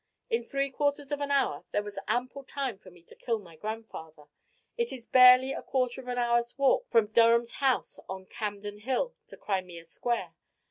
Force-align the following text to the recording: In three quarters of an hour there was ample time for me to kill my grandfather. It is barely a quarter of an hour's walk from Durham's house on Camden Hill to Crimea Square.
In 0.31 0.43
three 0.43 0.71
quarters 0.71 1.11
of 1.11 1.21
an 1.21 1.29
hour 1.29 1.63
there 1.69 1.83
was 1.83 1.99
ample 2.07 2.43
time 2.43 2.79
for 2.79 2.89
me 2.89 3.03
to 3.03 3.15
kill 3.15 3.37
my 3.37 3.55
grandfather. 3.55 4.23
It 4.75 4.91
is 4.91 5.05
barely 5.05 5.53
a 5.53 5.61
quarter 5.61 6.01
of 6.01 6.07
an 6.07 6.17
hour's 6.17 6.57
walk 6.57 6.87
from 6.89 7.11
Durham's 7.11 7.57
house 7.61 7.99
on 8.09 8.25
Camden 8.25 8.79
Hill 8.79 9.13
to 9.27 9.37
Crimea 9.37 9.85
Square. 9.85 10.33